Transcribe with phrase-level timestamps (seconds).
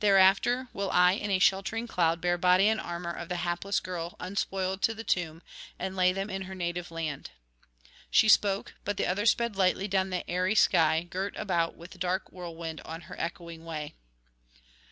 [0.00, 4.16] Thereafter will I in a sheltering cloud bear body and armour of the hapless girl
[4.18, 5.42] unspoiled to the tomb,
[5.78, 7.30] and lay them in her native land.'
[8.10, 12.32] She spoke; but the other sped lightly down the aery sky, girt about with dark
[12.32, 13.94] whirlwind on her echoing way.